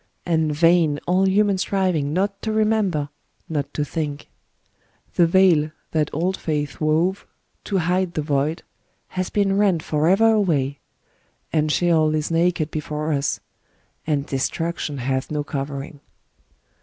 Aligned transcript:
And 0.25 0.51
vain 0.51 0.99
all 1.05 1.27
human 1.27 1.59
striving 1.59 2.11
not 2.11 2.41
to 2.41 2.51
remember, 2.51 3.09
not 3.47 3.71
to 3.75 3.85
think: 3.85 4.29
the 5.13 5.27
Veil 5.27 5.69
that 5.91 6.09
old 6.11 6.37
faiths 6.37 6.81
wove, 6.81 7.27
to 7.65 7.77
hide 7.77 8.15
the 8.15 8.23
Void, 8.23 8.63
has 9.09 9.29
been 9.29 9.59
rent 9.59 9.83
forever 9.83 10.31
away;— 10.33 10.79
and 11.53 11.71
Sheol 11.71 12.15
is 12.15 12.31
naked 12.31 12.71
before 12.71 13.13
us,— 13.13 13.41
and 14.07 14.25
destruction 14.25 14.97
hath 14.97 15.29
no 15.29 15.43
covering. 15.43 15.99